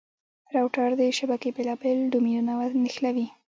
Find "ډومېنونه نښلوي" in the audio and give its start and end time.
2.11-3.27